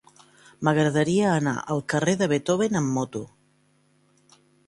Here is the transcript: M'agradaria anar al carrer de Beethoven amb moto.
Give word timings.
M'agradaria 0.67 1.27
anar 1.33 1.53
al 1.75 1.83
carrer 1.93 2.15
de 2.23 2.29
Beethoven 2.33 2.81
amb 2.81 2.91
moto. 2.97 3.23